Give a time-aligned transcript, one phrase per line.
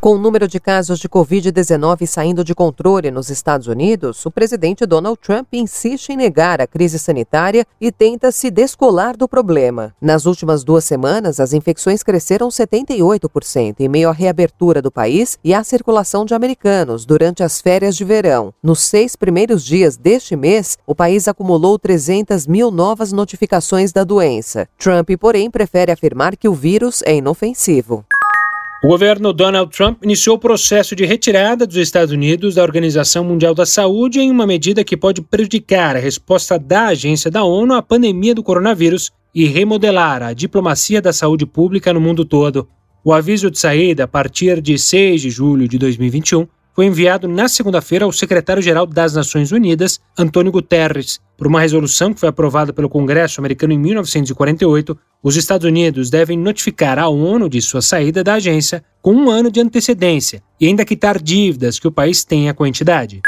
[0.00, 4.86] Com o número de casos de Covid-19 saindo de controle nos Estados Unidos, o presidente
[4.86, 9.92] Donald Trump insiste em negar a crise sanitária e tenta se descolar do problema.
[10.00, 15.52] Nas últimas duas semanas, as infecções cresceram 78% em meio à reabertura do país e
[15.52, 18.54] à circulação de americanos durante as férias de verão.
[18.62, 24.68] Nos seis primeiros dias deste mês, o país acumulou 300 mil novas notificações da doença.
[24.78, 28.04] Trump, porém, prefere afirmar que o vírus é inofensivo.
[28.80, 33.52] O governo Donald Trump iniciou o processo de retirada dos Estados Unidos da Organização Mundial
[33.52, 37.82] da Saúde em uma medida que pode prejudicar a resposta da agência da ONU à
[37.82, 42.68] pandemia do coronavírus e remodelar a diplomacia da saúde pública no mundo todo.
[43.04, 47.48] O aviso de saída, a partir de 6 de julho de 2021, foi enviado na
[47.48, 51.20] segunda-feira ao secretário-geral das Nações Unidas, Antônio Guterres.
[51.38, 56.36] Por uma resolução que foi aprovada pelo Congresso americano em 1948, os Estados Unidos devem
[56.36, 60.84] notificar a ONU de sua saída da agência com um ano de antecedência e ainda
[60.84, 63.20] quitar dívidas que o país tenha com a entidade.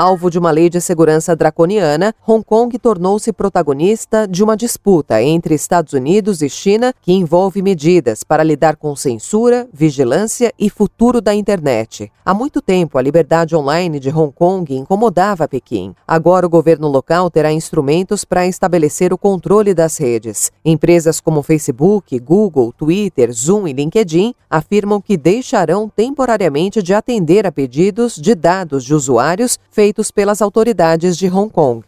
[0.00, 5.56] Alvo de uma lei de segurança draconiana, Hong Kong tornou-se protagonista de uma disputa entre
[5.56, 11.34] Estados Unidos e China que envolve medidas para lidar com censura, vigilância e futuro da
[11.34, 12.12] internet.
[12.24, 15.92] Há muito tempo, a liberdade online de Hong Kong incomodava Pequim.
[16.06, 20.52] Agora, o governo local terá instrumentos para estabelecer o controle das redes.
[20.64, 27.50] Empresas como Facebook, Google, Twitter, Zoom e LinkedIn afirmam que deixarão temporariamente de atender a
[27.50, 31.82] pedidos de dados de usuários feitos feitos pelas autoridades de Hong Kong.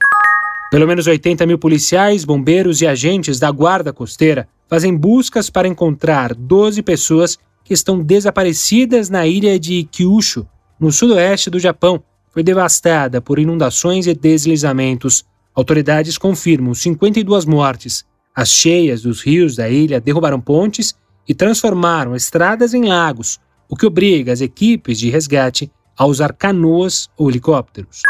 [0.70, 6.34] Pelo menos 80 mil policiais, bombeiros e agentes da Guarda Costeira fazem buscas para encontrar
[6.34, 10.46] 12 pessoas que estão desaparecidas na ilha de Kyushu,
[10.78, 12.02] no sudoeste do Japão.
[12.30, 15.22] Foi devastada por inundações e deslizamentos.
[15.54, 18.06] Autoridades confirmam 52 mortes.
[18.34, 20.94] As cheias dos rios da ilha derrubaram pontes
[21.28, 23.38] e transformaram estradas em lagos,
[23.68, 28.02] o que obriga as equipes de resgate a usar canoas ou helicópteros.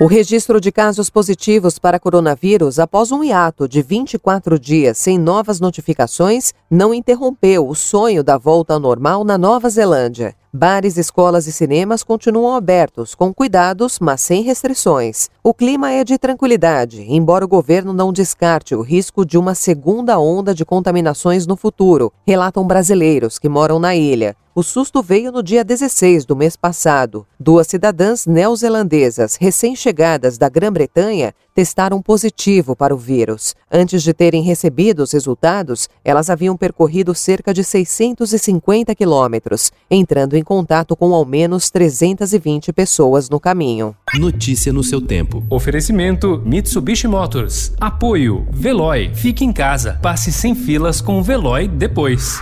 [0.00, 5.60] O registro de casos positivos para coronavírus após um hiato de 24 dias sem novas
[5.60, 10.34] notificações não interrompeu o sonho da volta ao normal na Nova Zelândia.
[10.52, 15.28] Bares, escolas e cinemas continuam abertos, com cuidados, mas sem restrições.
[15.44, 20.18] O clima é de tranquilidade, embora o governo não descarte o risco de uma segunda
[20.18, 24.36] onda de contaminações no futuro, relatam brasileiros que moram na ilha.
[24.56, 27.26] O susto veio no dia 16 do mês passado.
[27.40, 33.56] Duas cidadãs neozelandesas recém-chegadas da Grã-Bretanha testaram positivo para o vírus.
[33.68, 40.44] Antes de terem recebido os resultados, elas haviam percorrido cerca de 650 quilômetros, entrando em
[40.44, 43.96] contato com ao menos 320 pessoas no caminho.
[44.14, 45.44] Notícia no seu tempo.
[45.50, 47.72] Oferecimento Mitsubishi Motors.
[47.80, 49.12] Apoio Veloy.
[49.16, 49.98] Fique em casa.
[50.00, 52.38] Passe sem filas com o Veloy depois.